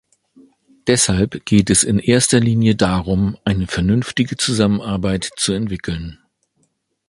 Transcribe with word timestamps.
Deshalb 0.87 1.45
geht 1.45 1.69
es 1.69 1.83
in 1.83 1.99
erster 1.99 2.39
Linie 2.39 2.75
darum, 2.75 3.37
eine 3.45 3.67
vernünftige 3.67 4.35
Zusammenarbeit 4.35 5.29
zu 5.37 5.53
entwickeln. 5.53 6.17